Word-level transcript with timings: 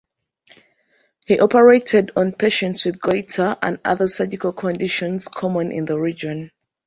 He 1.27 1.39
operated 1.39 2.13
on 2.15 2.31
patients 2.31 2.85
with 2.85 2.97
goitre 2.99 3.55
and 3.61 3.77
other 3.85 4.07
surgical 4.07 4.51
conditions 4.51 5.27
common 5.27 5.71
in 5.71 5.85
the 5.85 5.99
region. 5.99 6.49